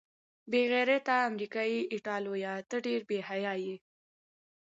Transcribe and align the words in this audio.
بې 0.51 0.61
غیرته 0.71 1.15
امریکايي 1.29 1.79
ایټالویه، 1.93 2.53
ته 2.69 2.75
ډېر 2.85 3.01
بې 3.09 3.19
حیا 3.29 3.53
یې. 3.63 3.75